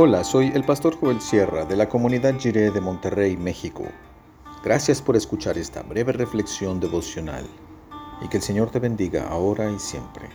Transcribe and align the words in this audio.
Hola, 0.00 0.22
soy 0.22 0.52
el 0.54 0.62
pastor 0.62 0.96
Joel 0.96 1.20
Sierra 1.20 1.64
de 1.64 1.74
la 1.74 1.88
comunidad 1.88 2.38
Jiré 2.38 2.70
de 2.70 2.80
Monterrey, 2.80 3.36
México. 3.36 3.82
Gracias 4.62 5.02
por 5.02 5.16
escuchar 5.16 5.58
esta 5.58 5.82
breve 5.82 6.12
reflexión 6.12 6.78
devocional 6.78 7.44
y 8.22 8.28
que 8.28 8.36
el 8.36 8.42
Señor 8.44 8.70
te 8.70 8.78
bendiga 8.78 9.26
ahora 9.26 9.68
y 9.72 9.78
siempre. 9.80 10.28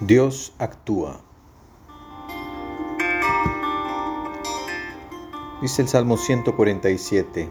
Dios 0.00 0.54
actúa. 0.56 1.20
Dice 5.60 5.82
el 5.82 5.88
Salmo 5.88 6.16
147, 6.16 7.50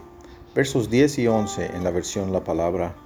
versos 0.52 0.90
10 0.90 1.18
y 1.20 1.28
11 1.28 1.76
en 1.76 1.84
la 1.84 1.92
versión 1.92 2.32
La 2.32 2.42
Palabra 2.42 2.96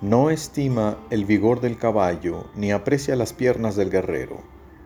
no 0.00 0.30
estima 0.30 0.96
el 1.10 1.26
vigor 1.26 1.60
del 1.60 1.76
caballo, 1.76 2.46
ni 2.54 2.72
aprecia 2.72 3.16
las 3.16 3.34
piernas 3.34 3.76
del 3.76 3.90
guerrero. 3.90 4.38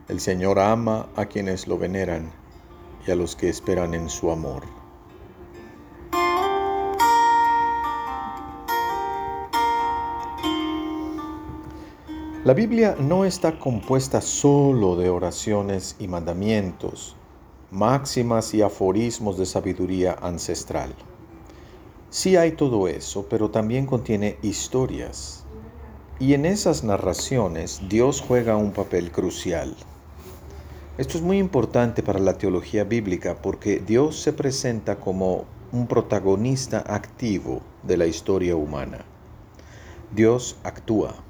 El 0.09 0.19
Señor 0.19 0.59
ama 0.59 1.09
a 1.15 1.27
quienes 1.27 1.69
lo 1.69 1.79
veneran 1.79 2.33
y 3.07 3.13
a 3.13 3.15
los 3.15 3.37
que 3.37 3.49
esperan 3.49 3.95
en 3.95 4.09
su 4.09 4.33
amor. 4.33 4.65
La 12.45 12.53
Biblia 12.53 12.97
no 12.99 13.25
está 13.25 13.59
compuesta 13.59 14.21
solo 14.21 14.97
de 14.97 15.11
oraciones 15.11 15.95
y 16.01 16.09
mandamientos, 16.09 17.17
máximas 17.71 18.53
y 18.53 18.63
aforismos 18.63 19.39
de 19.39 19.47
sabiduría 19.47 20.17
ancestral. 20.21 20.93
Sí 22.15 22.37
hay 22.37 22.53
todo 22.53 22.87
eso, 22.87 23.27
pero 23.29 23.51
también 23.51 23.87
contiene 23.87 24.39
historias. 24.41 25.43
Y 26.21 26.35
en 26.35 26.47
esas 26.47 26.85
narraciones 26.85 27.81
Dios 27.89 28.23
juega 28.25 28.57
un 28.57 28.71
papel 28.71 29.11
crucial. 29.11 29.75
Esto 30.97 31.19
es 31.19 31.25
muy 31.25 31.39
importante 31.39 32.05
para 32.05 32.21
la 32.21 32.39
teología 32.39 32.85
bíblica 32.85 33.43
porque 33.43 33.81
Dios 33.81 34.17
se 34.21 34.33
presenta 34.33 35.01
como 35.01 35.45
un 35.73 35.89
protagonista 35.89 36.85
activo 36.87 37.63
de 37.83 37.97
la 37.97 38.07
historia 38.07 38.55
humana. 38.55 39.05
Dios 40.15 40.57
actúa. 40.63 41.24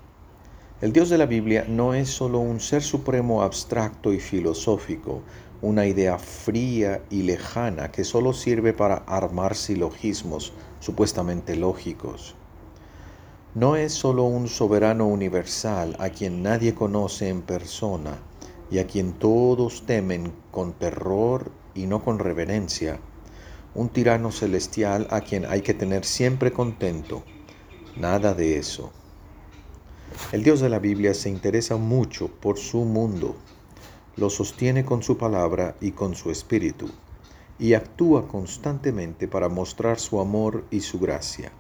El 0.81 0.93
Dios 0.93 1.09
de 1.09 1.19
la 1.19 1.27
Biblia 1.27 1.65
no 1.69 1.95
es 1.95 2.09
solo 2.09 2.41
un 2.41 2.59
ser 2.59 2.83
supremo 2.83 3.43
abstracto 3.43 4.13
y 4.13 4.19
filosófico, 4.19 5.23
una 5.63 5.87
idea 5.87 6.19
fría 6.19 7.01
y 7.11 7.23
lejana 7.23 7.93
que 7.93 8.03
solo 8.03 8.33
sirve 8.33 8.73
para 8.73 8.97
armar 8.97 9.55
silogismos 9.55 10.53
supuestamente 10.81 11.55
lógicos. 11.55 12.35
No 13.55 13.77
es 13.77 13.93
solo 13.93 14.25
un 14.25 14.49
soberano 14.49 15.07
universal 15.07 15.95
a 16.01 16.11
quien 16.11 16.43
nadie 16.43 16.75
conoce 16.75 17.29
en 17.29 17.43
persona 17.43 18.19
y 18.69 18.81
a 18.81 18.87
quien 18.89 19.13
todos 19.13 19.87
temen 19.87 20.33
con 20.51 20.73
terror 20.73 21.53
y 21.77 21.87
no 21.87 22.03
con 22.03 22.19
reverencia, 22.19 22.99
un 23.77 23.91
tirano 23.91 24.33
celestial 24.33 25.07
a 25.11 25.21
quien 25.21 25.47
hay 25.47 25.63
que 25.63 25.73
tener 25.73 26.05
siempre 26.05 26.51
contento. 26.53 27.23
Nada 27.97 28.35
de 28.35 28.59
eso. 28.59 28.91
El 30.33 30.43
Dios 30.43 30.61
de 30.61 30.69
la 30.69 30.79
Biblia 30.79 31.15
se 31.15 31.29
interesa 31.29 31.77
mucho 31.77 32.29
por 32.29 32.59
su 32.59 32.85
mundo, 32.85 33.37
lo 34.17 34.31
sostiene 34.31 34.85
con 34.85 35.03
su 35.03 35.19
palabra 35.19 35.77
y 35.81 35.93
con 35.93 36.15
su 36.15 36.31
espíritu, 36.31 36.89
y 37.59 37.75
actúa 37.75 38.29
constantemente 38.29 39.29
para 39.29 39.49
mostrar 39.49 39.99
su 39.99 40.21
amor 40.21 40.65
y 40.71 40.81
su 40.81 40.99
gracia. 40.99 41.53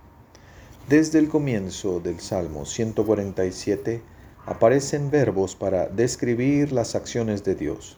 Desde 0.89 1.19
el 1.19 1.29
comienzo 1.29 1.99
del 2.01 2.21
Salmo 2.21 2.67
147 2.67 4.03
aparecen 4.47 5.11
verbos 5.11 5.57
para 5.57 5.87
describir 5.89 6.73
las 6.73 6.95
acciones 6.95 7.43
de 7.43 7.55
Dios. 7.55 7.97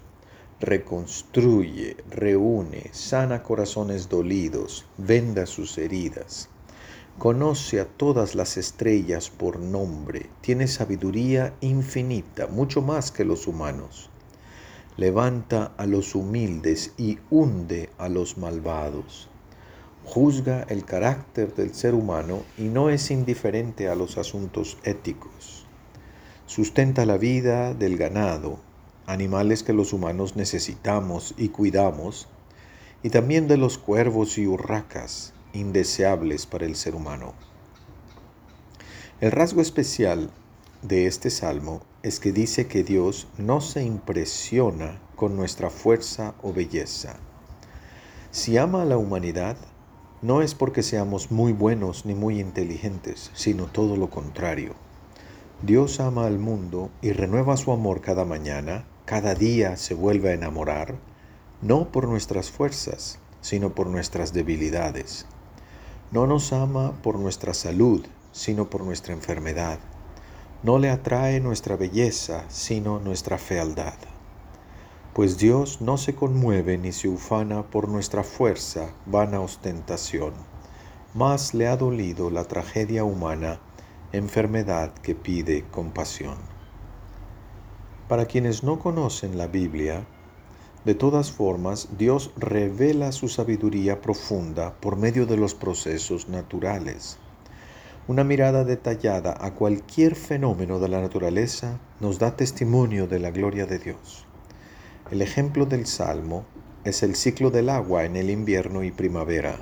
Reconstruye, 0.61 1.97
reúne, 2.09 2.91
sana 2.93 3.43
corazones 3.43 4.09
dolidos, 4.09 4.87
venda 4.97 5.47
sus 5.47 5.77
heridas. 5.78 6.49
Conoce 7.19 7.81
a 7.81 7.87
todas 7.87 8.34
las 8.34 8.56
estrellas 8.56 9.31
por 9.31 9.59
nombre, 9.59 10.28
tiene 10.41 10.69
sabiduría 10.69 11.54
infinita, 11.60 12.47
mucho 12.47 12.82
más 12.82 13.10
que 13.10 13.25
los 13.25 13.47
humanos 13.47 14.10
levanta 14.97 15.72
a 15.77 15.84
los 15.84 16.15
humildes 16.15 16.93
y 16.97 17.19
hunde 17.31 17.91
a 17.99 18.09
los 18.09 18.38
malvados. 18.38 19.28
Juzga 20.04 20.62
el 20.69 20.84
carácter 20.84 21.54
del 21.54 21.75
ser 21.75 21.94
humano 21.94 22.43
y 22.56 22.65
no 22.65 22.88
es 22.88 23.10
indiferente 23.10 23.88
a 23.88 23.94
los 23.94 24.16
asuntos 24.16 24.78
éticos. 24.84 25.66
Sustenta 26.47 27.04
la 27.04 27.19
vida 27.19 27.75
del 27.75 27.98
ganado, 27.98 28.59
animales 29.06 29.62
que 29.62 29.72
los 29.72 29.93
humanos 29.93 30.37
necesitamos 30.37 31.34
y 31.37 31.48
cuidamos, 31.48 32.28
y 33.03 33.10
también 33.10 33.48
de 33.48 33.59
los 33.59 33.78
cuervos 33.78 34.38
y 34.38 34.47
urracas, 34.47 35.34
indeseables 35.59 36.47
para 36.47 36.67
el 36.67 36.77
ser 36.77 36.94
humano. 36.94 37.34
El 39.21 39.33
rasgo 39.33 39.61
especial 39.61 40.31
de 40.83 41.06
este 41.06 41.31
salmo 41.31 41.83
es 42.03 42.21
que 42.21 42.33
dice 42.33 42.67
que 42.67 42.84
Dios 42.84 43.27
no 43.39 43.61
se 43.61 43.83
impresiona 43.83 45.00
con 45.16 45.37
nuestra 45.37 45.71
fuerza 45.71 46.34
o 46.43 46.53
belleza. 46.53 47.16
Si 48.31 48.59
ama 48.59 48.83
a 48.83 48.84
la 48.84 48.99
humanidad, 48.99 49.56
no 50.22 50.43
es 50.43 50.55
porque 50.55 50.83
seamos 50.83 51.31
muy 51.31 51.53
buenos 51.53 52.05
ni 52.05 52.15
muy 52.15 52.41
inteligentes, 52.41 53.31
sino 53.34 53.66
todo 53.66 53.97
lo 53.97 54.11
contrario. 54.11 54.75
Dios 55.62 56.00
ama 56.00 56.27
al 56.27 56.39
mundo 56.39 56.91
y 57.00 57.12
renueva 57.12 57.56
su 57.56 57.72
amor 57.72 58.03
cada 58.03 58.25
mañana, 58.25 58.84
cada 59.06 59.34
día 59.34 59.77
se 59.77 59.95
vuelve 59.95 60.31
a 60.31 60.34
enamorar, 60.34 60.97
no 61.62 61.91
por 61.91 62.09
nuestras 62.09 62.50
fuerzas, 62.50 63.19
sino 63.41 63.75
por 63.75 63.87
nuestras 63.87 64.33
debilidades. 64.33 65.27
No 66.11 66.27
nos 66.27 66.53
ama 66.53 66.93
por 67.03 67.19
nuestra 67.19 67.55
salud, 67.55 68.05
sino 68.33 68.71
por 68.71 68.83
nuestra 68.83 69.12
enfermedad 69.12 69.78
no 70.62 70.78
le 70.78 70.91
atrae 70.91 71.39
nuestra 71.39 71.77
belleza, 71.77 72.44
sino 72.49 72.99
nuestra 72.99 73.39
fealdad. 73.39 73.94
Pues 75.12 75.39
Dios 75.39 75.81
no 75.81 75.97
se 75.97 76.15
conmueve 76.15 76.78
ni 76.78 76.93
se 76.93 77.09
ufana 77.09 77.62
por 77.62 77.89
nuestra 77.89 78.25
fuerza, 78.25 78.91
vana 79.06 79.41
ostentación, 79.41 80.33
más 81.15 81.55
le 81.55 81.69
ha 81.69 81.77
dolido 81.77 82.31
la 82.31 82.45
tragedia 82.45 83.05
humana, 83.05 83.61
enfermedad 84.12 84.93
que 84.95 85.15
pide 85.15 85.65
compasión. 85.71 86.37
Para 88.09 88.27
quienes 88.27 88.65
no 88.65 88.78
conocen 88.78 89.39
la 89.39 89.47
Biblia, 89.47 90.06
de 90.86 90.94
todas 90.94 91.32
formas, 91.32 91.88
Dios 91.98 92.30
revela 92.36 93.10
su 93.10 93.28
sabiduría 93.28 94.00
profunda 94.00 94.76
por 94.80 94.94
medio 94.97 95.26
de 95.26 95.36
los 95.36 95.52
procesos 95.52 96.28
naturales. 96.28 97.19
Una 98.06 98.22
mirada 98.22 98.62
detallada 98.62 99.36
a 99.41 99.52
cualquier 99.52 100.14
fenómeno 100.14 100.78
de 100.78 100.88
la 100.88 101.00
naturaleza 101.00 101.80
nos 101.98 102.20
da 102.20 102.36
testimonio 102.36 103.08
de 103.08 103.19
la 103.19 103.32
gloria 103.32 103.66
de 103.66 103.80
Dios. 103.80 104.26
El 105.10 105.22
ejemplo 105.22 105.66
del 105.66 105.86
Salmo 105.86 106.44
es 106.84 107.03
el 107.03 107.16
ciclo 107.16 107.50
del 107.50 107.68
agua 107.68 108.04
en 108.04 108.14
el 108.14 108.30
invierno 108.30 108.84
y 108.84 108.92
primavera. 108.92 109.56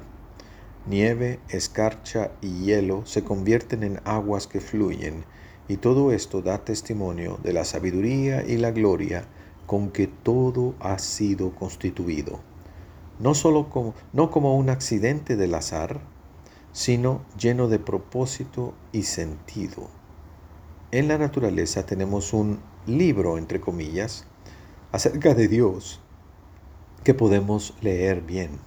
Nieve, 0.86 1.40
escarcha 1.48 2.32
y 2.42 2.66
hielo 2.66 3.06
se 3.06 3.24
convierten 3.24 3.82
en 3.82 3.98
aguas 4.04 4.46
que 4.46 4.60
fluyen 4.60 5.24
y 5.68 5.78
todo 5.78 6.12
esto 6.12 6.42
da 6.42 6.66
testimonio 6.66 7.38
de 7.42 7.54
la 7.54 7.64
sabiduría 7.64 8.44
y 8.46 8.58
la 8.58 8.72
gloria 8.72 9.24
con 9.66 9.90
que 9.90 10.06
todo 10.06 10.74
ha 10.80 10.98
sido 10.98 11.54
constituido. 11.54 12.40
No 13.18 13.34
solo 13.34 13.70
como, 13.70 13.94
no 14.12 14.30
como 14.30 14.56
un 14.56 14.70
accidente 14.70 15.36
del 15.36 15.54
azar, 15.54 16.00
sino 16.72 17.22
lleno 17.38 17.68
de 17.68 17.78
propósito 17.78 18.74
y 18.92 19.04
sentido. 19.04 19.88
En 20.90 21.08
la 21.08 21.18
naturaleza 21.18 21.86
tenemos 21.86 22.32
un 22.32 22.58
libro, 22.86 23.38
entre 23.38 23.60
comillas, 23.60 24.26
acerca 24.92 25.34
de 25.34 25.48
Dios 25.48 26.00
que 27.04 27.14
podemos 27.14 27.74
leer 27.80 28.22
bien. 28.22 28.58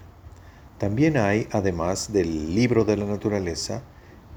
También 0.77 1.17
hay, 1.17 1.47
además 1.51 2.13
del 2.13 2.53
libro 2.53 2.85
de 2.85 2.97
la 2.97 3.05
naturaleza, 3.05 3.83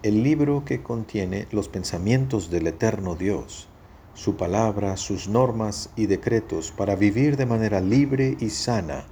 el 0.02 0.22
libro 0.22 0.64
que 0.64 0.82
contiene 0.82 1.46
los 1.50 1.68
pensamientos 1.68 2.50
del 2.50 2.66
eterno 2.66 3.14
Dios, 3.14 3.68
su 4.14 4.36
palabra, 4.36 4.96
sus 4.96 5.28
normas 5.28 5.90
y 5.96 6.06
decretos 6.06 6.72
para 6.72 6.96
vivir 6.96 7.36
de 7.36 7.46
manera 7.46 7.80
libre 7.80 8.36
y 8.40 8.50
sana, 8.50 9.04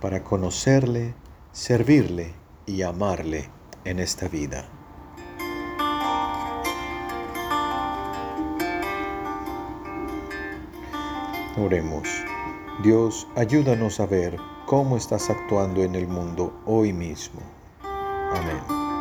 para 0.00 0.22
conocerle, 0.24 1.14
servirle 1.52 2.32
y 2.66 2.82
amarle 2.82 3.48
en 3.84 4.00
esta 4.00 4.28
vida. 4.28 4.64
Oremos. 11.58 12.08
Dios, 12.82 13.26
ayúdanos 13.34 14.00
a 14.00 14.06
ver 14.06 14.36
cómo 14.66 14.98
estás 14.98 15.30
actuando 15.30 15.82
en 15.82 15.94
el 15.94 16.06
mundo 16.06 16.52
hoy 16.66 16.92
mismo. 16.92 17.40
Amén. 17.82 18.95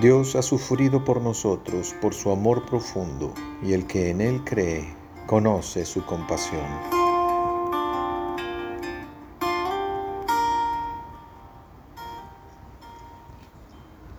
Dios 0.00 0.36
ha 0.36 0.42
sufrido 0.42 1.04
por 1.04 1.22
nosotros 1.22 1.94
por 2.02 2.12
su 2.12 2.30
amor 2.30 2.66
profundo, 2.66 3.32
y 3.62 3.72
el 3.72 3.86
que 3.86 4.10
en 4.10 4.20
Él 4.20 4.42
cree 4.44 4.94
conoce 5.26 5.86
su 5.86 6.04
compasión. 6.04 6.95